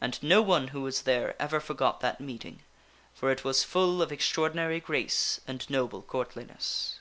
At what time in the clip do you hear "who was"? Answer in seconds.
0.68-1.02